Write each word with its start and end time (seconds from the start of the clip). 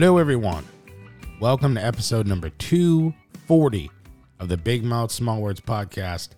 Hello, 0.00 0.16
everyone. 0.16 0.64
Welcome 1.40 1.74
to 1.74 1.84
episode 1.84 2.26
number 2.26 2.48
240 2.48 3.90
of 4.38 4.48
the 4.48 4.56
Big 4.56 4.82
Mouth 4.82 5.12
Small 5.12 5.42
Words 5.42 5.60
podcast. 5.60 6.30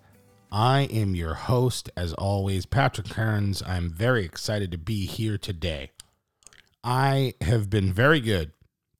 I 0.50 0.88
am 0.90 1.14
your 1.14 1.34
host, 1.34 1.88
as 1.96 2.12
always, 2.14 2.66
Patrick 2.66 3.08
Kearns. 3.08 3.62
I'm 3.64 3.88
very 3.88 4.24
excited 4.24 4.72
to 4.72 4.78
be 4.78 5.06
here 5.06 5.38
today. 5.38 5.92
I 6.82 7.34
have 7.40 7.70
been 7.70 7.92
very 7.92 8.18
good 8.18 8.50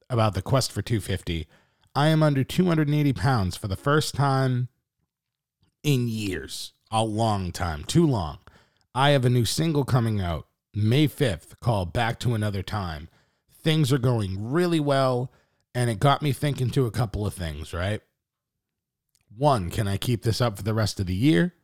about 0.08 0.34
the 0.34 0.42
quest 0.42 0.70
for 0.70 0.80
250. 0.80 1.48
I 1.96 2.06
am 2.06 2.22
under 2.22 2.44
280 2.44 3.12
pounds 3.14 3.56
for 3.56 3.66
the 3.66 3.74
first 3.74 4.14
time 4.14 4.68
in 5.82 6.06
years. 6.06 6.72
A 6.92 7.02
long 7.02 7.50
time, 7.50 7.82
too 7.82 8.06
long. 8.06 8.38
I 8.94 9.10
have 9.10 9.24
a 9.24 9.28
new 9.28 9.44
single 9.44 9.84
coming 9.84 10.20
out 10.20 10.46
May 10.72 11.08
5th 11.08 11.58
called 11.58 11.92
Back 11.92 12.20
to 12.20 12.34
Another 12.34 12.62
Time. 12.62 13.08
Things 13.62 13.92
are 13.92 13.98
going 13.98 14.50
really 14.50 14.80
well, 14.80 15.32
and 15.74 15.88
it 15.88 16.00
got 16.00 16.22
me 16.22 16.32
thinking 16.32 16.70
to 16.70 16.86
a 16.86 16.90
couple 16.90 17.26
of 17.26 17.34
things, 17.34 17.72
right? 17.72 18.00
One, 19.36 19.70
can 19.70 19.88
I 19.88 19.96
keep 19.96 20.22
this 20.22 20.40
up 20.40 20.56
for 20.56 20.62
the 20.62 20.74
rest 20.74 21.00
of 21.00 21.06
the 21.06 21.14
year? 21.14 21.54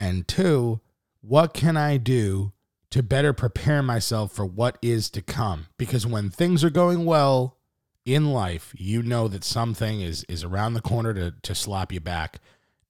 And 0.00 0.26
two, 0.26 0.80
what 1.20 1.54
can 1.54 1.76
I 1.76 1.96
do 1.96 2.52
to 2.90 3.02
better 3.02 3.32
prepare 3.32 3.82
myself 3.82 4.32
for 4.32 4.44
what 4.44 4.78
is 4.82 5.10
to 5.10 5.22
come? 5.22 5.66
Because 5.78 6.06
when 6.06 6.30
things 6.30 6.64
are 6.64 6.70
going 6.70 7.04
well 7.04 7.58
in 8.04 8.32
life, 8.32 8.74
you 8.76 9.02
know 9.02 9.28
that 9.28 9.44
something 9.44 10.00
is 10.00 10.24
is 10.24 10.42
around 10.42 10.74
the 10.74 10.80
corner 10.80 11.14
to 11.14 11.34
to 11.42 11.54
slap 11.54 11.92
you 11.92 12.00
back. 12.00 12.40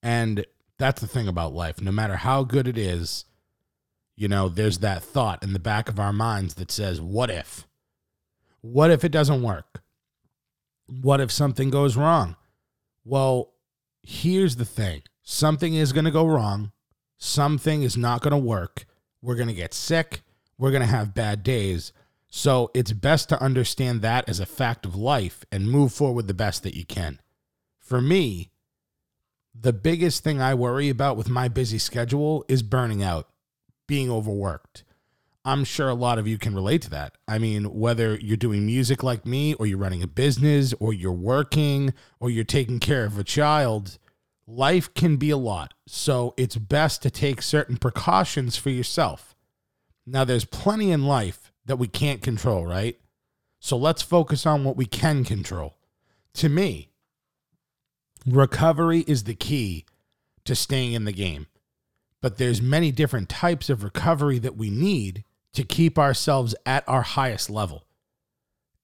And 0.02 0.46
that's 0.78 1.00
the 1.00 1.06
thing 1.06 1.28
about 1.28 1.52
life. 1.52 1.80
No 1.80 1.92
matter 1.92 2.16
how 2.16 2.44
good 2.44 2.66
it 2.66 2.78
is, 2.78 3.24
you 4.16 4.28
know, 4.28 4.48
there's 4.48 4.78
that 4.78 5.02
thought 5.02 5.42
in 5.42 5.52
the 5.52 5.58
back 5.58 5.88
of 5.88 6.00
our 6.00 6.12
minds 6.12 6.54
that 6.54 6.70
says, 6.70 7.00
what 7.00 7.30
if? 7.30 7.66
What 8.62 8.90
if 8.90 9.04
it 9.04 9.12
doesn't 9.12 9.42
work? 9.42 9.82
What 10.86 11.20
if 11.20 11.30
something 11.30 11.70
goes 11.70 11.96
wrong? 11.96 12.36
Well, 13.04 13.52
here's 14.02 14.56
the 14.56 14.64
thing 14.64 15.02
something 15.22 15.74
is 15.74 15.92
going 15.92 16.04
to 16.04 16.10
go 16.10 16.26
wrong, 16.26 16.72
something 17.18 17.82
is 17.82 17.96
not 17.96 18.22
going 18.22 18.32
to 18.32 18.38
work. 18.38 18.86
We're 19.20 19.36
going 19.36 19.48
to 19.48 19.54
get 19.54 19.74
sick, 19.74 20.22
we're 20.58 20.70
going 20.70 20.82
to 20.82 20.86
have 20.86 21.14
bad 21.14 21.42
days. 21.42 21.92
So 22.34 22.70
it's 22.72 22.92
best 22.92 23.28
to 23.28 23.42
understand 23.42 24.00
that 24.00 24.26
as 24.26 24.40
a 24.40 24.46
fact 24.46 24.86
of 24.86 24.96
life 24.96 25.44
and 25.52 25.70
move 25.70 25.92
forward 25.92 26.28
the 26.28 26.34
best 26.34 26.62
that 26.62 26.74
you 26.74 26.86
can. 26.86 27.20
For 27.78 28.00
me, 28.00 28.52
the 29.54 29.74
biggest 29.74 30.24
thing 30.24 30.40
I 30.40 30.54
worry 30.54 30.88
about 30.88 31.18
with 31.18 31.28
my 31.28 31.48
busy 31.48 31.76
schedule 31.78 32.44
is 32.48 32.62
burning 32.62 33.02
out, 33.02 33.28
being 33.86 34.10
overworked. 34.10 34.82
I'm 35.44 35.64
sure 35.64 35.88
a 35.88 35.94
lot 35.94 36.18
of 36.18 36.28
you 36.28 36.38
can 36.38 36.54
relate 36.54 36.82
to 36.82 36.90
that. 36.90 37.16
I 37.26 37.38
mean, 37.38 37.64
whether 37.74 38.14
you're 38.16 38.36
doing 38.36 38.64
music 38.64 39.02
like 39.02 39.26
me, 39.26 39.54
or 39.54 39.66
you're 39.66 39.78
running 39.78 40.02
a 40.02 40.06
business, 40.06 40.72
or 40.78 40.92
you're 40.92 41.12
working, 41.12 41.94
or 42.20 42.30
you're 42.30 42.44
taking 42.44 42.78
care 42.78 43.04
of 43.04 43.18
a 43.18 43.24
child, 43.24 43.98
life 44.46 44.92
can 44.94 45.16
be 45.16 45.30
a 45.30 45.36
lot. 45.36 45.74
So 45.86 46.34
it's 46.36 46.56
best 46.56 47.02
to 47.02 47.10
take 47.10 47.42
certain 47.42 47.76
precautions 47.76 48.56
for 48.56 48.70
yourself. 48.70 49.34
Now, 50.06 50.24
there's 50.24 50.44
plenty 50.44 50.92
in 50.92 51.06
life 51.06 51.52
that 51.66 51.76
we 51.76 51.88
can't 51.88 52.22
control, 52.22 52.64
right? 52.64 52.98
So 53.58 53.76
let's 53.76 54.02
focus 54.02 54.46
on 54.46 54.64
what 54.64 54.76
we 54.76 54.86
can 54.86 55.24
control. 55.24 55.76
To 56.34 56.48
me, 56.48 56.90
recovery 58.26 59.04
is 59.06 59.24
the 59.24 59.34
key 59.34 59.86
to 60.44 60.54
staying 60.54 60.92
in 60.92 61.04
the 61.04 61.12
game. 61.12 61.46
But 62.20 62.38
there's 62.38 62.62
many 62.62 62.92
different 62.92 63.28
types 63.28 63.68
of 63.68 63.82
recovery 63.82 64.38
that 64.38 64.56
we 64.56 64.70
need 64.70 65.24
to 65.54 65.64
keep 65.64 65.98
ourselves 65.98 66.54
at 66.64 66.88
our 66.88 67.02
highest 67.02 67.50
level. 67.50 67.84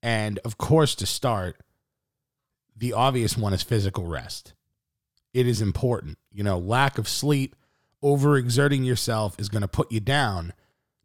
And 0.03 0.39
of 0.45 0.59
course, 0.59 0.95
to 0.97 1.07
start, 1.07 1.61
the 2.77 2.93
obvious 2.93 3.37
one 3.37 3.53
is 3.53 3.63
physical 3.63 4.07
rest. 4.07 4.55
It 5.35 5.47
is 5.47 5.61
important. 5.61 6.19
You 6.33 6.45
know, 6.45 6.59
lack 6.59 6.99
of 6.99 7.09
sleep, 7.09 7.57
overexerting 8.03 8.85
yourself 8.85 9.39
is 9.39 9.49
going 9.49 9.63
to 9.63 9.69
put 9.69 9.91
you 9.91 10.01
down. 10.01 10.53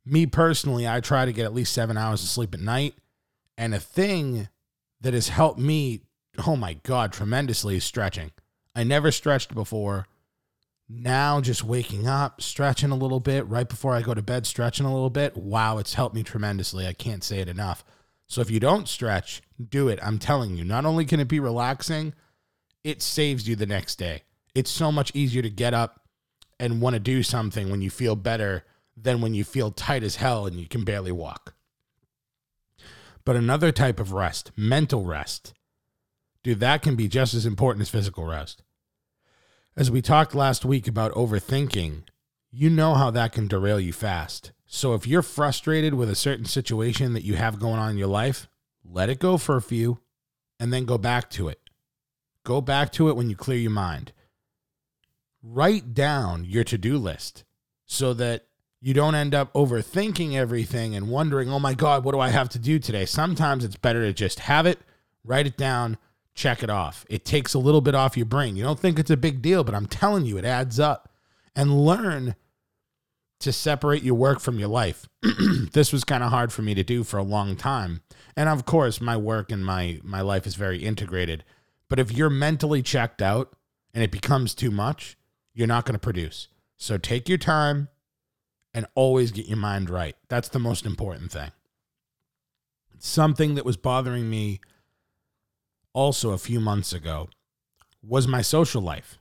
Me 0.06 0.26
personally, 0.26 0.88
I 0.88 1.00
try 1.00 1.26
to 1.26 1.34
get 1.34 1.46
at 1.46 1.54
least 1.54 1.74
seven 1.74 1.98
hours 1.98 2.22
of 2.24 2.30
sleep 2.30 2.54
at 2.54 2.60
night. 2.60 2.96
And 3.58 3.74
a 3.74 3.80
thing 3.80 4.50
that 5.02 5.14
has 5.14 5.30
helped 5.30 5.60
me, 5.60 6.02
oh 6.46 6.56
my 6.56 6.74
God, 6.84 7.12
tremendously 7.14 7.78
is 7.78 7.84
stretching. 7.84 8.32
I 8.76 8.84
never 8.84 9.12
stretched 9.12 9.54
before. 9.54 10.08
Now, 10.90 11.42
just 11.42 11.64
waking 11.64 12.08
up, 12.08 12.42
stretching 12.42 12.92
a 12.92 12.96
little 12.96 13.20
bit 13.20 13.48
right 13.48 13.68
before 13.68 13.96
I 13.96 14.02
go 14.02 14.14
to 14.14 14.22
bed, 14.22 14.46
stretching 14.46 14.86
a 14.86 14.94
little 14.94 15.10
bit. 15.10 15.36
Wow, 15.36 15.78
it's 15.78 15.94
helped 15.94 16.16
me 16.16 16.24
tremendously. 16.24 16.86
I 16.86 16.94
can't 16.94 17.24
say 17.24 17.40
it 17.40 17.48
enough. 17.48 17.84
So, 18.28 18.42
if 18.42 18.52
you 18.52 18.60
don't 18.60 18.88
stretch, 18.88 19.42
do 19.70 19.88
it. 19.88 20.00
I'm 20.04 20.20
telling 20.20 20.56
you, 20.56 20.64
not 20.64 20.86
only 20.86 21.06
can 21.06 21.20
it 21.20 21.28
be 21.28 21.40
relaxing, 21.40 22.14
it 22.84 23.02
saves 23.02 23.48
you 23.48 23.56
the 23.56 23.66
next 23.66 23.96
day. 23.96 24.24
It's 24.54 24.72
so 24.72 24.92
much 24.92 25.12
easier 25.16 25.42
to 25.42 25.50
get 25.50 25.74
up 25.74 26.02
and 26.60 26.82
want 26.82 26.96
to 26.96 27.00
do 27.00 27.24
something 27.24 27.72
when 27.72 27.82
you 27.82 27.90
feel 27.90 28.16
better 28.16 28.66
than 28.96 29.22
when 29.22 29.34
you 29.34 29.44
feel 29.44 29.72
tight 29.72 30.04
as 30.04 30.18
hell 30.18 30.46
and 30.46 30.60
you 30.60 30.68
can 30.68 30.84
barely 30.84 31.12
walk. 31.12 31.56
But 33.26 33.36
another 33.36 33.72
type 33.72 34.00
of 34.00 34.12
rest, 34.12 34.52
mental 34.56 35.06
rest, 35.06 35.54
dude, 36.44 36.60
that 36.60 36.82
can 36.82 36.96
be 36.96 37.08
just 37.08 37.34
as 37.34 37.46
important 37.46 37.82
as 37.82 37.90
physical 37.90 38.26
rest. 38.26 38.64
As 39.76 39.90
we 39.90 40.04
talked 40.04 40.36
last 40.36 40.64
week 40.64 40.88
about 40.88 41.14
overthinking, 41.14 42.04
you 42.52 42.70
know 42.70 42.94
how 42.94 43.10
that 43.10 43.32
can 43.32 43.48
derail 43.48 43.80
you 43.80 43.92
fast. 43.92 44.52
So 44.68 44.94
if 44.94 45.08
you're 45.08 45.24
frustrated 45.24 45.96
with 45.96 46.12
a 46.12 46.16
certain 46.16 46.46
situation 46.46 47.14
that 47.14 47.24
you 47.24 47.38
have 47.38 47.58
going 47.58 47.80
on 47.80 47.90
in 47.90 47.98
your 47.98 48.08
life, 48.08 48.48
let 48.86 49.10
it 49.10 49.18
go 49.18 49.40
for 49.40 49.56
a 49.56 49.64
few 49.64 50.00
and 50.60 50.72
then 50.72 50.86
go 50.86 51.00
back 51.00 51.28
to 51.32 51.48
it. 51.48 51.60
Go 52.46 52.62
back 52.62 52.92
to 52.94 53.10
it 53.10 53.16
when 53.16 53.32
you 53.32 53.36
clear 53.36 53.58
your 53.58 53.72
mind. 53.72 54.12
Write 55.42 55.96
down 55.96 56.46
your 56.46 56.64
to 56.66 56.78
do 56.78 57.00
list 57.00 57.44
so 57.88 58.14
that 58.14 58.46
you 58.80 58.94
don't 58.94 59.16
end 59.16 59.34
up 59.34 59.52
overthinking 59.54 60.36
everything 60.36 60.94
and 60.94 61.10
wondering, 61.10 61.50
oh 61.50 61.60
my 61.60 61.74
God, 61.74 62.04
what 62.04 62.12
do 62.12 62.20
I 62.20 62.30
have 62.30 62.50
to 62.50 62.60
do 62.60 62.78
today? 62.78 63.06
Sometimes 63.06 63.66
it's 63.66 63.76
better 63.76 64.02
to 64.02 64.14
just 64.14 64.42
have 64.42 64.68
it, 64.68 64.80
write 65.24 65.48
it 65.48 65.58
down, 65.58 65.98
check 66.36 66.64
it 66.64 66.70
off. 66.70 67.06
It 67.10 67.26
takes 67.26 67.54
a 67.54 67.60
little 67.60 67.82
bit 67.82 67.96
off 67.96 68.18
your 68.18 68.26
brain. 68.26 68.56
You 68.56 68.64
don't 68.64 68.80
think 68.80 69.00
it's 69.00 69.12
a 69.12 69.18
big 69.18 69.42
deal, 69.42 69.64
but 69.64 69.76
I'm 69.76 69.86
telling 69.86 70.26
you, 70.26 70.38
it 70.38 70.46
adds 70.46 70.80
up. 70.80 71.10
And 71.56 71.86
learn 71.86 72.36
to 73.40 73.52
separate 73.52 74.04
your 74.04 74.16
work 74.16 74.40
from 74.40 74.58
your 74.58 74.70
life. 74.70 75.08
this 75.74 75.92
was 75.92 76.04
kind 76.04 76.24
of 76.24 76.32
hard 76.32 76.52
for 76.52 76.62
me 76.62 76.74
to 76.74 76.84
do 76.84 77.04
for 77.04 77.18
a 77.18 77.24
long 77.24 77.56
time. 77.56 78.02
And 78.36 78.50
of 78.50 78.66
course, 78.66 79.02
my 79.02 79.18
work 79.18 79.52
and 79.52 79.66
my 79.66 80.00
my 80.02 80.22
life 80.22 80.48
is 80.48 80.56
very 80.56 80.84
integrated. 80.84 81.44
But 81.90 82.00
if 82.00 82.12
you're 82.12 82.30
mentally 82.30 82.82
checked 82.82 83.22
out 83.22 83.54
and 83.94 84.04
it 84.04 84.12
becomes 84.12 84.56
too 84.56 84.72
much, 84.72 85.18
you're 85.54 85.68
not 85.68 85.86
going 85.86 85.94
to 85.94 86.00
produce. 86.00 86.48
So 86.78 86.98
take 86.98 87.30
your 87.30 87.38
time 87.38 87.90
and 88.74 88.88
always 88.96 89.32
get 89.32 89.48
your 89.48 89.58
mind 89.58 89.90
right. 89.90 90.16
That's 90.30 90.50
the 90.50 90.60
most 90.60 90.86
important 90.86 91.32
thing. 91.32 91.52
Something 92.98 93.56
that 93.56 93.66
was 93.66 93.78
bothering 93.78 94.30
me 94.30 94.62
also 95.94 96.32
a 96.32 96.38
few 96.38 96.60
months 96.60 96.94
ago 96.94 97.30
was 98.02 98.28
my 98.28 98.42
social 98.42 98.82
life. 98.82 99.18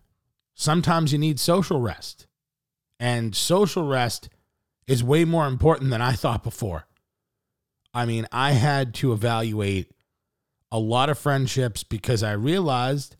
Sometimes 0.55 1.13
you 1.13 1.19
need 1.19 1.39
social 1.39 1.81
rest, 1.81 2.27
and 2.99 3.35
social 3.35 3.87
rest 3.87 4.29
is 4.87 5.05
way 5.05 5.25
more 5.25 5.47
important 5.47 5.91
than 5.91 6.03
I 6.03 6.13
thought 6.13 6.43
before. 6.43 6.87
I 7.95 8.07
mean, 8.07 8.27
I 8.33 8.53
had 8.53 8.95
to 8.95 9.13
evaluate 9.13 9.93
a 10.71 10.79
lot 10.79 11.11
of 11.11 11.19
friendships 11.19 11.85
because 11.85 12.23
I 12.23 12.33
realized 12.33 13.17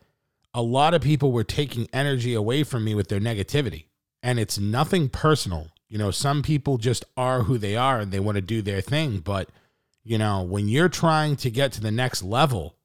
a 0.55 0.63
lot 0.63 0.95
of 0.95 1.03
people 1.03 1.33
were 1.33 1.45
taking 1.45 1.89
energy 1.93 2.35
away 2.35 2.65
from 2.65 2.85
me 2.85 2.95
with 2.95 3.09
their 3.09 3.21
negativity. 3.21 3.87
And 4.23 4.39
it's 4.39 4.59
nothing 4.59 5.09
personal. 5.09 5.69
You 5.89 5.99
know, 5.99 6.11
some 6.11 6.43
people 6.43 6.79
just 6.79 7.05
are 7.17 7.43
who 7.43 7.59
they 7.59 7.77
are 7.77 8.01
and 8.01 8.11
they 8.11 8.21
want 8.21 8.37
to 8.37 8.43
do 8.43 8.63
their 8.63 8.81
thing. 8.81 9.19
But, 9.19 9.51
you 10.05 10.17
know, 10.17 10.43
when 10.43 10.69
you're 10.69 10.89
trying 10.89 11.37
to 11.37 11.51
get 11.51 11.73
to 11.73 11.81
the 11.81 11.91
next 11.91 12.23
level, 12.23 12.77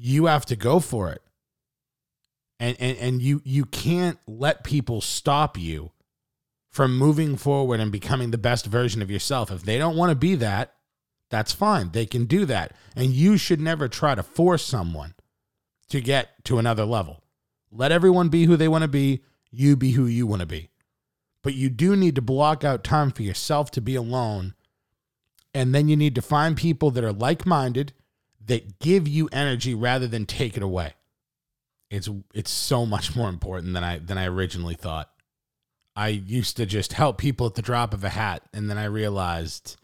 you 0.00 0.26
have 0.26 0.46
to 0.46 0.56
go 0.56 0.78
for 0.78 1.10
it. 1.10 1.22
And, 2.60 2.76
and, 2.80 2.96
and 2.98 3.22
you, 3.22 3.40
you 3.44 3.64
can't 3.64 4.18
let 4.26 4.64
people 4.64 5.00
stop 5.00 5.58
you 5.58 5.92
from 6.70 6.96
moving 6.96 7.36
forward 7.36 7.80
and 7.80 7.90
becoming 7.90 8.30
the 8.30 8.38
best 8.38 8.66
version 8.66 9.02
of 9.02 9.10
yourself. 9.10 9.50
If 9.50 9.62
they 9.62 9.78
don't 9.78 9.96
want 9.96 10.10
to 10.10 10.16
be 10.16 10.34
that, 10.36 10.74
that's 11.30 11.52
fine. 11.52 11.90
They 11.90 12.06
can 12.06 12.26
do 12.26 12.44
that. 12.46 12.74
And 12.96 13.10
you 13.10 13.36
should 13.36 13.60
never 13.60 13.88
try 13.88 14.14
to 14.14 14.22
force 14.22 14.64
someone 14.64 15.14
to 15.88 16.00
get 16.00 16.44
to 16.44 16.58
another 16.58 16.84
level. 16.84 17.22
Let 17.70 17.92
everyone 17.92 18.28
be 18.28 18.44
who 18.44 18.56
they 18.56 18.68
want 18.68 18.82
to 18.82 18.88
be. 18.88 19.24
You 19.50 19.76
be 19.76 19.92
who 19.92 20.06
you 20.06 20.26
want 20.26 20.40
to 20.40 20.46
be. 20.46 20.70
But 21.42 21.54
you 21.54 21.70
do 21.70 21.96
need 21.96 22.14
to 22.16 22.22
block 22.22 22.64
out 22.64 22.84
time 22.84 23.10
for 23.10 23.22
yourself 23.22 23.70
to 23.72 23.80
be 23.80 23.94
alone. 23.94 24.54
And 25.54 25.74
then 25.74 25.88
you 25.88 25.96
need 25.96 26.14
to 26.14 26.22
find 26.22 26.56
people 26.56 26.90
that 26.92 27.04
are 27.04 27.12
like 27.12 27.46
minded 27.46 27.92
that 28.48 28.80
give 28.80 29.06
you 29.06 29.28
energy 29.32 29.74
rather 29.74 30.06
than 30.06 30.26
take 30.26 30.56
it 30.56 30.62
away. 30.62 30.94
It's 31.90 32.08
it's 32.34 32.50
so 32.50 32.84
much 32.84 33.16
more 33.16 33.28
important 33.28 33.72
than 33.72 33.84
I 33.84 33.98
than 33.98 34.18
I 34.18 34.26
originally 34.26 34.74
thought. 34.74 35.10
I 35.96 36.08
used 36.08 36.56
to 36.58 36.66
just 36.66 36.92
help 36.92 37.18
people 37.18 37.46
at 37.46 37.54
the 37.54 37.62
drop 37.62 37.94
of 37.94 38.04
a 38.04 38.08
hat 38.08 38.42
and 38.52 38.68
then 38.68 38.78
I 38.78 38.84
realized 38.84 39.76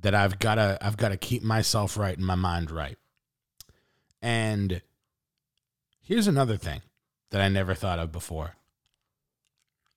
that 0.00 0.14
I've 0.14 0.38
got 0.38 0.56
to 0.56 0.78
I've 0.80 0.96
got 0.96 1.10
to 1.10 1.16
keep 1.16 1.42
myself 1.42 1.96
right 1.96 2.16
and 2.16 2.26
my 2.26 2.34
mind 2.34 2.70
right. 2.70 2.96
And 4.22 4.82
here's 6.00 6.26
another 6.26 6.56
thing 6.56 6.82
that 7.30 7.40
I 7.40 7.48
never 7.48 7.74
thought 7.74 7.98
of 7.98 8.12
before. 8.12 8.56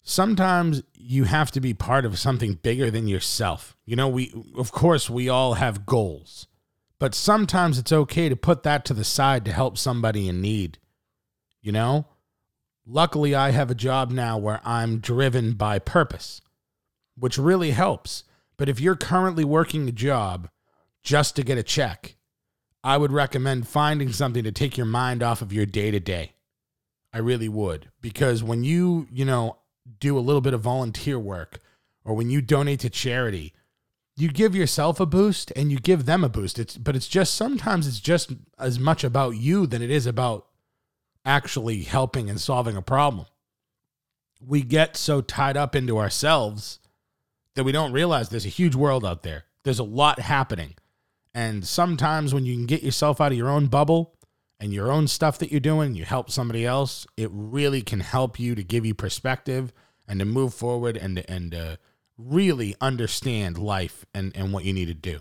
Sometimes 0.01 0.83
you 0.94 1.24
have 1.24 1.51
to 1.51 1.62
be 1.62 1.74
part 1.74 2.06
of 2.06 2.19
something 2.19 2.56
bigger 2.56 2.91
than 2.91 3.07
yourself. 3.07 3.77
You 3.86 3.95
know, 3.95 4.09
we 4.09 4.33
of 4.57 4.71
course 4.71 5.09
we 5.09 5.29
all 5.29 5.56
have 5.56 5.86
goals, 5.86 6.47
but 7.03 7.13
sometimes 7.13 7.77
it's 7.77 7.91
okay 7.91 8.29
to 8.29 8.35
put 8.38 8.63
that 8.63 8.85
to 8.85 8.94
the 8.94 9.03
side 9.03 9.44
to 9.44 9.51
help 9.51 9.77
somebody 9.77 10.29
in 10.29 10.39
need. 10.39 10.77
You 11.61 11.73
know? 11.73 12.05
Luckily, 12.85 13.35
I 13.35 13.51
have 13.51 13.69
a 13.69 13.75
job 13.75 14.09
now 14.09 14.38
where 14.38 14.61
I'm 14.63 15.00
driven 15.00 15.51
by 15.51 15.79
purpose, 15.79 16.39
which 17.17 17.38
really 17.38 17.71
helps. 17.71 18.23
But 18.55 18.69
if 18.69 18.79
you're 18.79 18.95
currently 18.95 19.44
working 19.44 19.85
a 19.89 19.91
job 19.91 20.47
just 21.03 21.35
to 21.35 21.44
get 21.44 21.57
a 21.57 21.61
check, 21.61 22.15
I 22.85 22.95
would 22.95 23.11
recommend 23.11 23.67
finding 23.67 24.13
something 24.13 24.45
to 24.45 24.53
take 24.53 24.77
your 24.77 24.85
mind 24.85 25.21
off 25.21 25.41
of 25.41 25.51
your 25.51 25.65
day 25.65 25.91
to 25.91 26.00
day. 26.00 26.35
I 27.11 27.17
really 27.17 27.50
would. 27.50 27.91
Because 28.00 28.41
when 28.41 28.63
you, 28.63 29.09
you 29.11 29.25
know, 29.25 29.57
do 30.00 30.17
a 30.17 30.23
little 30.23 30.39
bit 30.39 30.53
of 30.53 30.61
volunteer 30.61 31.19
work 31.19 31.59
or 32.05 32.13
when 32.13 32.29
you 32.29 32.41
donate 32.41 32.79
to 32.79 32.89
charity, 32.89 33.51
you 34.15 34.30
give 34.30 34.56
yourself 34.56 35.00
a 35.00 35.06
boost 35.06 35.51
and 35.56 35.71
you 35.71 35.80
give 35.80 36.06
them 36.06 36.24
a 36.24 36.30
boost. 36.30 36.60
It's 36.60 36.77
but 36.77 36.95
it's 36.95 37.07
just 37.07 37.33
sometimes 37.33 37.88
it's 37.88 38.00
just 38.00 38.31
as 38.60 38.80
much 38.80 39.04
about 39.04 39.31
you 39.38 39.65
than 39.65 39.81
it 39.81 39.89
is 39.89 40.06
about 40.06 40.48
actually 41.25 41.83
helping 41.83 42.30
and 42.30 42.39
solving 42.39 42.77
a 42.77 42.81
problem. 42.81 43.25
We 44.45 44.62
get 44.62 44.98
so 44.98 45.21
tied 45.21 45.57
up 45.57 45.75
into 45.75 45.98
ourselves 45.98 46.80
that 47.56 47.63
we 47.63 47.71
don't 47.71 47.94
realize 47.94 48.30
there's 48.30 48.45
a 48.45 48.50
huge 48.50 48.75
world 48.75 49.06
out 49.06 49.24
there. 49.24 49.45
There's 49.63 49.80
a 49.80 49.83
lot 49.83 50.19
happening. 50.19 50.75
And 51.33 51.65
sometimes 51.65 52.33
when 52.33 52.45
you 52.45 52.56
can 52.56 52.65
get 52.65 52.83
yourself 52.83 53.19
out 53.21 53.31
of 53.31 53.38
your 53.38 53.50
own 53.50 53.68
bubble 53.68 54.15
and 54.60 54.74
your 54.74 54.92
own 54.92 55.07
stuff 55.07 55.39
that 55.39 55.51
you're 55.51 55.60
doing, 55.60 55.95
you 55.95 56.06
help 56.06 56.30
somebody 56.30 56.65
else, 56.65 57.07
it 57.18 57.30
really 57.31 57.81
can 57.81 58.01
help 58.01 58.39
you 58.39 58.54
to 58.54 58.63
give 58.63 58.86
you 58.86 58.94
perspective 58.94 59.74
and 60.07 60.19
to 60.19 60.25
move 60.25 60.54
forward 60.54 60.98
and 60.98 61.24
and 61.30 61.77
really 62.18 62.75
understand 62.80 63.57
life 63.57 64.06
and, 64.13 64.36
and 64.36 64.54
what 64.54 64.65
you 64.65 64.74
need 64.74 64.88
to 64.88 64.94
do. 64.94 65.19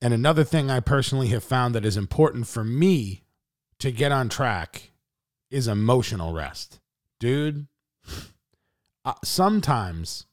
And 0.00 0.12
another 0.12 0.44
thing 0.44 0.70
I 0.70 0.80
personally 0.80 1.28
have 1.28 1.44
found 1.44 1.74
that 1.74 1.84
is 1.84 1.96
important 1.96 2.46
for 2.46 2.62
me 2.62 3.22
to 3.78 3.90
get 3.90 4.12
on 4.12 4.28
track 4.28 4.90
is 5.50 5.66
emotional 5.66 6.32
rest. 6.32 6.80
Dude, 7.18 7.66
uh, 9.04 9.14
sometimes 9.24 10.26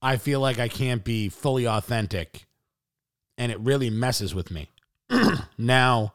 I 0.00 0.16
feel 0.18 0.40
like 0.40 0.58
I 0.58 0.68
can't 0.68 1.02
be 1.02 1.28
fully 1.28 1.66
authentic 1.66 2.46
and 3.36 3.50
it 3.50 3.58
really 3.60 3.90
messes 3.90 4.34
with 4.34 4.50
me. 4.50 4.70
now, 5.58 6.14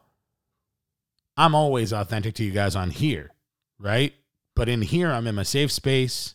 I'm 1.36 1.54
always 1.54 1.92
authentic 1.92 2.34
to 2.36 2.44
you 2.44 2.50
guys 2.50 2.76
on 2.76 2.90
here, 2.90 3.30
right? 3.78 4.14
But 4.54 4.68
in 4.68 4.82
here, 4.82 5.10
I'm 5.10 5.26
in 5.26 5.34
my 5.34 5.42
safe 5.42 5.72
space. 5.72 6.34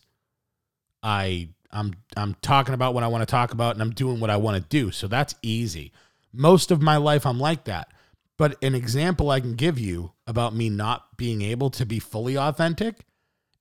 I 1.06 1.48
I'm 1.70 1.94
I'm 2.16 2.34
talking 2.42 2.74
about 2.74 2.92
what 2.92 3.04
I 3.04 3.06
want 3.06 3.22
to 3.22 3.26
talk 3.26 3.52
about 3.52 3.76
and 3.76 3.82
I'm 3.82 3.92
doing 3.92 4.18
what 4.18 4.28
I 4.28 4.36
want 4.36 4.60
to 4.60 4.68
do. 4.68 4.90
So 4.90 5.06
that's 5.06 5.36
easy. 5.40 5.92
Most 6.32 6.72
of 6.72 6.82
my 6.82 6.96
life 6.96 7.24
I'm 7.24 7.38
like 7.38 7.64
that. 7.64 7.92
But 8.36 8.62
an 8.62 8.74
example 8.74 9.30
I 9.30 9.40
can 9.40 9.54
give 9.54 9.78
you 9.78 10.12
about 10.26 10.54
me 10.54 10.68
not 10.68 11.16
being 11.16 11.40
able 11.42 11.70
to 11.70 11.86
be 11.86 12.00
fully 12.00 12.36
authentic 12.36 12.96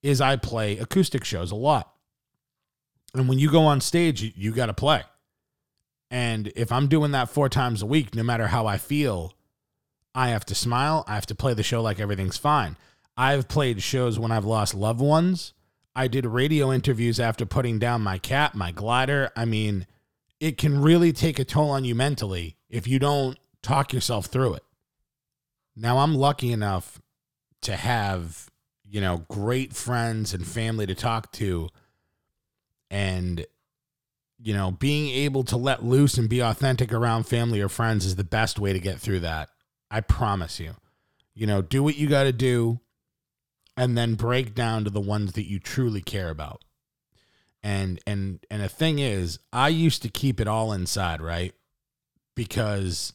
is 0.02 0.20
I 0.20 0.36
play 0.36 0.78
acoustic 0.78 1.24
shows 1.24 1.52
a 1.52 1.56
lot. 1.56 1.94
And 3.14 3.30
when 3.30 3.40
you 3.40 3.50
go 3.50 3.62
on 3.62 3.80
stage, 3.80 4.22
you, 4.22 4.32
you 4.36 4.52
got 4.52 4.66
to 4.66 4.74
play. 4.74 5.04
And 6.12 6.52
if 6.56 6.72
I'm 6.72 6.88
doing 6.88 7.12
that 7.12 7.30
four 7.30 7.48
times 7.48 7.82
a 7.82 7.86
week, 7.86 8.14
no 8.14 8.24
matter 8.24 8.48
how 8.48 8.68
I 8.68 8.78
feel, 8.78 9.34
I 10.14 10.30
have 10.30 10.46
to 10.46 10.56
smile. 10.56 11.06
I 11.08 11.16
have 11.16 11.26
to 11.28 11.36
play 11.36 11.54
the 11.54 11.64
show 11.64 11.82
like 11.82 12.00
everything's 12.00 12.38
fine. 12.38 12.76
I've 13.16 13.48
played 13.48 13.82
shows 13.82 14.20
when 14.20 14.32
I've 14.32 14.46
lost 14.46 14.74
loved 14.74 15.00
ones. 15.00 15.54
I 15.96 16.08
did 16.08 16.26
radio 16.26 16.72
interviews 16.72 17.20
after 17.20 17.46
putting 17.46 17.80
down 17.80 18.02
my 18.02 18.18
cap, 18.18 18.54
my 18.54 18.72
glider. 18.72 19.32
I 19.36 19.46
mean, 19.46 19.88
it 20.40 20.58
can 20.58 20.82
really 20.82 21.14
take 21.14 21.40
a 21.40 21.46
toll 21.46 21.70
on 21.70 21.86
you 21.86 21.96
mentally 21.96 22.58
if 22.70 22.88
you 22.88 23.00
don't 23.00 23.38
talk 23.62 23.94
yourself 23.94 24.26
through 24.26 24.56
it. 24.56 24.64
Now, 25.76 26.00
I'm 26.00 26.16
lucky 26.16 26.52
enough 26.52 27.02
to 27.62 27.76
have, 27.76 28.50
you 28.84 29.02
know, 29.02 29.26
great 29.30 29.74
friends 29.74 30.34
and 30.34 30.46
family 30.46 30.86
to 30.86 30.96
talk 30.96 31.32
to. 31.34 31.70
And 32.92 33.46
you 34.38 34.54
know, 34.54 34.72
being 34.72 35.10
able 35.10 35.44
to 35.46 35.58
let 35.58 35.84
loose 35.84 36.18
and 36.18 36.30
be 36.30 36.42
authentic 36.42 36.92
around 36.92 37.24
family 37.24 37.62
or 37.62 37.70
friends 37.70 38.06
is 38.06 38.16
the 38.16 38.24
best 38.24 38.60
way 38.60 38.74
to 38.74 38.80
get 38.80 39.00
through 39.00 39.22
that. 39.22 39.50
I 39.90 40.02
promise 40.02 40.60
you. 40.60 40.76
You 41.34 41.48
know, 41.48 41.62
do 41.62 41.84
what 41.84 41.98
you 41.98 42.08
got 42.08 42.24
to 42.24 42.32
do 42.32 42.80
and 43.78 43.98
then 43.98 44.16
break 44.16 44.56
down 44.56 44.84
to 44.84 44.90
the 44.90 45.02
ones 45.02 45.34
that 45.34 45.50
you 45.50 45.60
truly 45.60 46.02
care 46.02 46.30
about. 46.30 46.64
And 47.64 48.00
and 48.06 48.46
and 48.50 48.62
the 48.62 48.70
thing 48.70 49.00
is, 49.00 49.40
I 49.52 49.70
used 49.70 50.02
to 50.04 50.10
keep 50.10 50.40
it 50.40 50.48
all 50.48 50.72
inside, 50.72 51.22
right? 51.22 51.54
Because 52.36 53.14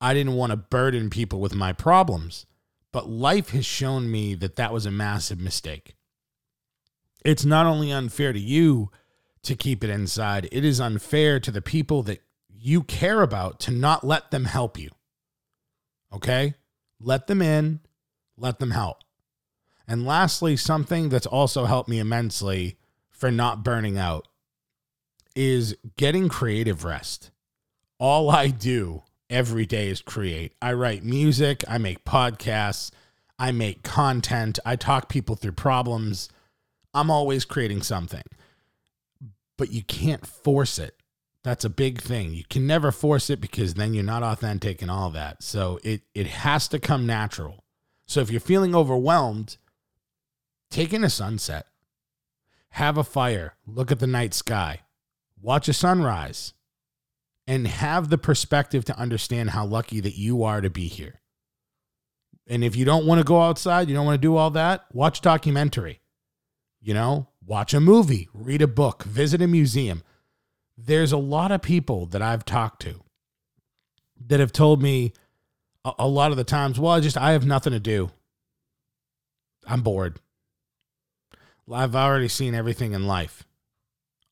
I 0.00 0.14
didn't 0.14 0.34
want 0.34 0.50
to 0.50 0.56
burden 0.56 1.10
people 1.10 1.40
with 1.40 1.54
my 1.54 1.72
problems. 1.72 2.46
But 2.92 3.08
life 3.08 3.50
has 3.50 3.64
shown 3.64 4.10
me 4.10 4.34
that 4.34 4.56
that 4.56 4.72
was 4.72 4.84
a 4.84 4.90
massive 4.90 5.38
mistake. 5.38 5.94
It's 7.24 7.44
not 7.44 7.66
only 7.66 7.92
unfair 7.92 8.32
to 8.32 8.40
you, 8.40 8.90
to 9.42 9.54
keep 9.54 9.84
it 9.84 9.90
inside. 9.90 10.48
It 10.52 10.64
is 10.64 10.80
unfair 10.80 11.40
to 11.40 11.50
the 11.50 11.62
people 11.62 12.02
that 12.04 12.22
you 12.48 12.82
care 12.82 13.22
about 13.22 13.60
to 13.60 13.70
not 13.70 14.04
let 14.04 14.30
them 14.30 14.44
help 14.44 14.78
you. 14.78 14.90
Okay? 16.12 16.54
Let 17.00 17.26
them 17.26 17.40
in, 17.40 17.80
let 18.36 18.58
them 18.58 18.72
help. 18.72 18.98
And 19.90 20.06
lastly, 20.06 20.56
something 20.56 21.08
that's 21.08 21.26
also 21.26 21.64
helped 21.64 21.88
me 21.88 21.98
immensely 21.98 22.76
for 23.10 23.30
not 23.30 23.64
burning 23.64 23.98
out 23.98 24.28
is 25.34 25.76
getting 25.96 26.28
creative 26.28 26.84
rest. 26.84 27.30
All 27.98 28.30
I 28.30 28.48
do 28.48 29.02
every 29.28 29.66
day 29.66 29.88
is 29.88 30.00
create. 30.00 30.54
I 30.62 30.72
write 30.72 31.04
music, 31.04 31.64
I 31.68 31.78
make 31.78 32.04
podcasts, 32.04 32.90
I 33.38 33.52
make 33.52 33.82
content, 33.82 34.58
I 34.64 34.76
talk 34.76 35.08
people 35.08 35.36
through 35.36 35.52
problems. 35.52 36.28
I'm 36.94 37.10
always 37.10 37.44
creating 37.44 37.82
something 37.82 38.22
but 39.60 39.70
you 39.70 39.82
can't 39.82 40.26
force 40.26 40.78
it. 40.78 40.96
That's 41.44 41.66
a 41.66 41.70
big 41.70 42.00
thing. 42.00 42.32
You 42.32 42.44
can 42.48 42.66
never 42.66 42.90
force 42.90 43.28
it 43.28 43.42
because 43.42 43.74
then 43.74 43.92
you're 43.92 44.02
not 44.02 44.22
authentic 44.22 44.80
and 44.80 44.90
all 44.90 45.10
that. 45.10 45.42
So 45.42 45.78
it 45.84 46.00
it 46.14 46.26
has 46.28 46.66
to 46.68 46.78
come 46.78 47.04
natural. 47.04 47.62
So 48.06 48.22
if 48.22 48.30
you're 48.30 48.40
feeling 48.40 48.74
overwhelmed, 48.74 49.58
take 50.70 50.92
in 50.92 51.04
a 51.04 51.10
sunset. 51.10 51.66
Have 52.70 52.96
a 52.96 53.04
fire, 53.04 53.56
look 53.66 53.90
at 53.90 53.98
the 53.98 54.06
night 54.06 54.32
sky, 54.32 54.82
watch 55.42 55.68
a 55.68 55.72
sunrise, 55.72 56.54
and 57.46 57.66
have 57.66 58.08
the 58.08 58.18
perspective 58.18 58.84
to 58.84 58.98
understand 58.98 59.50
how 59.50 59.66
lucky 59.66 59.98
that 60.00 60.16
you 60.16 60.44
are 60.44 60.60
to 60.60 60.70
be 60.70 60.86
here. 60.86 61.20
And 62.46 62.62
if 62.62 62.76
you 62.76 62.84
don't 62.84 63.06
want 63.06 63.18
to 63.18 63.24
go 63.24 63.40
outside, 63.40 63.88
you 63.88 63.94
don't 63.94 64.06
want 64.06 64.20
to 64.20 64.26
do 64.26 64.36
all 64.36 64.50
that, 64.50 64.86
watch 64.92 65.20
documentary. 65.20 66.00
You 66.80 66.94
know, 66.94 67.28
watch 67.44 67.74
a 67.74 67.80
movie, 67.80 68.28
read 68.32 68.62
a 68.62 68.66
book, 68.66 69.02
visit 69.02 69.42
a 69.42 69.46
museum. 69.46 70.02
There's 70.78 71.12
a 71.12 71.18
lot 71.18 71.52
of 71.52 71.60
people 71.60 72.06
that 72.06 72.22
I've 72.22 72.44
talked 72.44 72.82
to 72.82 73.02
that 74.28 74.40
have 74.40 74.52
told 74.52 74.80
me 74.80 75.12
a, 75.84 76.06
lot 76.06 76.30
of 76.30 76.36
the 76.36 76.44
times, 76.44 76.78
well, 76.78 76.92
I 76.92 77.00
just, 77.00 77.16
I 77.16 77.32
have 77.32 77.46
nothing 77.46 77.72
to 77.72 77.80
do. 77.80 78.10
I'm 79.66 79.82
bored. 79.82 80.20
I've 81.72 81.94
already 81.94 82.28
seen 82.28 82.54
everything 82.54 82.92
in 82.92 83.06
life. 83.06 83.44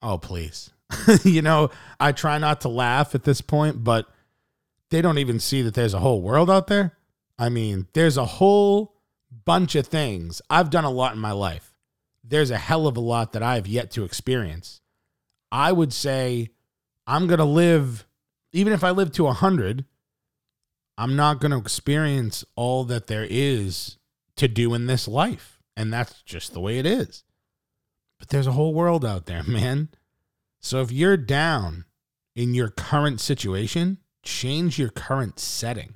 Oh, 0.03 0.19
please. 0.19 0.71
you 1.25 1.43
know, 1.43 1.71
I 2.01 2.13
try 2.13 2.39
not 2.39 2.63
to 2.63 2.69
laugh 2.69 3.15
at 3.15 3.25
this 3.25 3.41
point, 3.41 3.85
but 3.85 4.07
they 4.91 5.03
don't 5.03 5.19
even 5.19 5.39
see 5.39 5.63
that 5.63 5.75
there's 5.75 5.95
a 5.95 6.01
whole 6.01 6.23
world 6.23 6.51
out 6.51 6.67
there. 6.67 6.97
I 7.39 7.49
mean, 7.49 7.87
there's 7.93 8.17
a 8.17 8.25
whole 8.25 8.95
bunch 9.45 9.75
of 9.75 9.87
things. 9.87 10.41
I've 10.49 10.71
done 10.71 10.85
a 10.85 10.91
lot 10.91 11.15
in 11.15 11.21
my 11.21 11.33
life 11.33 11.69
there's 12.29 12.51
a 12.51 12.59
hell 12.59 12.87
of 12.87 12.97
a 12.97 13.01
lot 13.01 13.33
that 13.33 13.43
I 13.43 13.55
have 13.55 13.67
yet 13.67 13.91
to 13.93 14.05
experience. 14.05 14.81
I 15.51 15.73
would 15.73 15.93
say 15.93 16.51
I'm 17.07 17.27
going 17.27 17.39
to 17.39 17.45
live, 17.45 18.07
even 18.53 18.73
if 18.73 18.85
I 18.85 18.91
live 18.91 19.13
to 19.13 19.25
100, 19.25 19.85
I'm 20.99 21.17
not 21.17 21.41
going 21.41 21.53
to 21.53 21.59
experience 21.59 22.45
all 22.55 22.85
that 22.85 23.07
there 23.07 23.27
is 23.29 23.99
to 24.37 24.47
do 24.47 24.75
in 24.75 24.87
this 24.87 25.09
life. 25.09 25.61
And 25.77 25.93
that's 25.93 26.23
just 26.23 26.53
the 26.53 26.61
way 26.61 26.79
it 26.79 26.87
is. 26.87 27.25
But 28.19 28.29
there's 28.29 28.47
a 28.47 28.53
whole 28.53 28.75
world 28.75 29.05
out 29.05 29.27
there, 29.27 29.43
man. 29.47 29.89
So 30.61 30.81
if 30.81 30.91
you're 30.91 31.17
down 31.17 31.85
in 32.35 32.55
your 32.55 32.69
current 32.69 33.21
situation, 33.21 33.99
change 34.23 34.79
your 34.79 34.91
current 34.91 35.39
setting. 35.39 35.95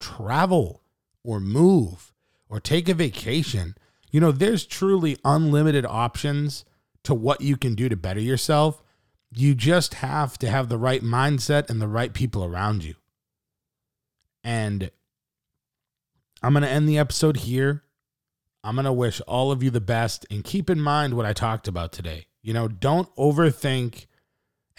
Travel 0.00 0.82
or 1.22 1.40
move 1.40 2.12
or 2.48 2.58
take 2.58 2.88
a 2.88 2.94
vacation 2.94 3.76
you 4.12 4.20
know, 4.20 4.30
there's 4.30 4.66
truly 4.66 5.16
unlimited 5.24 5.86
options 5.86 6.66
to 7.02 7.14
what 7.14 7.40
you 7.40 7.56
can 7.56 7.74
do 7.74 7.88
to 7.88 7.96
better 7.96 8.20
yourself. 8.20 8.80
you 9.34 9.54
just 9.54 9.94
have 9.94 10.36
to 10.36 10.50
have 10.50 10.68
the 10.68 10.76
right 10.76 11.00
mindset 11.00 11.70
and 11.70 11.80
the 11.80 11.88
right 11.88 12.12
people 12.12 12.44
around 12.44 12.84
you. 12.84 12.94
And 14.44 14.90
I'm 16.42 16.52
going 16.52 16.64
to 16.64 16.68
end 16.68 16.86
the 16.86 16.98
episode 16.98 17.38
here. 17.38 17.82
I'm 18.64 18.76
going 18.76 18.84
to 18.84 18.92
wish 18.92 19.20
all 19.22 19.50
of 19.50 19.62
you 19.62 19.70
the 19.70 19.80
best 19.80 20.24
and 20.30 20.44
keep 20.44 20.70
in 20.70 20.80
mind 20.80 21.14
what 21.14 21.26
I 21.26 21.32
talked 21.32 21.66
about 21.66 21.92
today. 21.92 22.26
You 22.42 22.52
know, 22.52 22.68
don't 22.68 23.14
overthink 23.16 24.06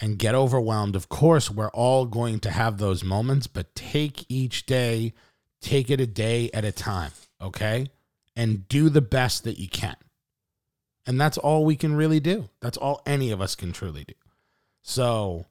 and 0.00 0.18
get 0.18 0.34
overwhelmed. 0.34 0.96
Of 0.96 1.08
course, 1.08 1.50
we're 1.50 1.70
all 1.70 2.06
going 2.06 2.40
to 2.40 2.50
have 2.50 2.78
those 2.78 3.04
moments, 3.04 3.46
but 3.46 3.74
take 3.74 4.24
each 4.28 4.66
day, 4.66 5.12
take 5.60 5.90
it 5.90 6.00
a 6.00 6.06
day 6.06 6.50
at 6.52 6.64
a 6.64 6.72
time, 6.72 7.12
okay? 7.40 7.88
And 8.34 8.66
do 8.68 8.88
the 8.88 9.00
best 9.00 9.44
that 9.44 9.58
you 9.58 9.68
can. 9.68 9.96
And 11.06 11.20
that's 11.20 11.38
all 11.38 11.64
we 11.64 11.76
can 11.76 11.94
really 11.94 12.20
do. 12.20 12.48
That's 12.60 12.78
all 12.78 13.02
any 13.06 13.30
of 13.30 13.40
us 13.40 13.54
can 13.54 13.72
truly 13.72 14.04
do. 14.04 14.14
So, 14.82 15.46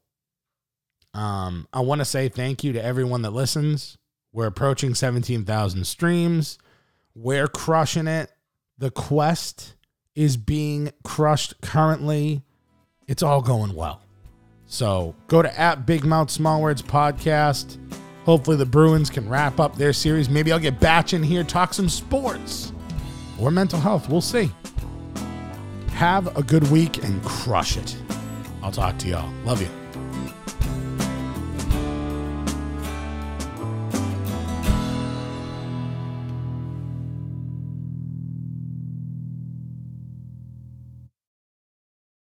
um, 1.13 1.67
I 1.71 1.81
want 1.81 1.99
to 1.99 2.05
say 2.05 2.27
thank 2.27 2.63
you 2.63 2.73
to 2.73 2.83
everyone 2.83 3.21
that 3.21 3.31
listens. 3.31 3.97
We're 4.31 4.47
approaching 4.47 4.95
17,000 4.95 5.85
streams. 5.85 6.57
We're 7.15 7.47
crushing 7.47 8.07
it. 8.07 8.31
The 8.77 8.91
quest 8.91 9.75
is 10.15 10.37
being 10.37 10.91
crushed 11.03 11.61
currently. 11.61 12.41
It's 13.07 13.23
all 13.23 13.41
going 13.41 13.75
well. 13.75 14.01
So 14.65 15.15
go 15.27 15.41
to 15.41 15.59
at 15.59 15.85
Big 15.85 16.03
Mouth 16.03 16.31
Small 16.31 16.61
Words 16.61 16.81
Podcast. 16.81 17.77
Hopefully 18.25 18.57
the 18.57 18.65
Bruins 18.65 19.09
can 19.09 19.27
wrap 19.29 19.59
up 19.59 19.75
their 19.75 19.93
series. 19.93 20.29
Maybe 20.29 20.51
I'll 20.51 20.59
get 20.59 20.79
Batch 20.79 21.13
in 21.13 21.21
here, 21.21 21.43
talk 21.43 21.73
some 21.73 21.89
sports 21.89 22.71
or 23.39 23.51
mental 23.51 23.79
health. 23.79 24.09
We'll 24.09 24.21
see. 24.21 24.51
Have 25.89 26.35
a 26.37 26.41
good 26.41 26.69
week 26.71 27.03
and 27.03 27.23
crush 27.23 27.77
it. 27.77 27.95
I'll 28.63 28.71
talk 28.71 28.97
to 28.99 29.09
y'all. 29.09 29.31
Love 29.43 29.61
you. 29.61 29.82